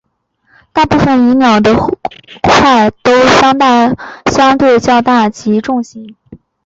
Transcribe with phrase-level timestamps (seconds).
[0.73, 3.55] 大部份蚁鸟的喙都相
[4.57, 6.15] 对较大及重型。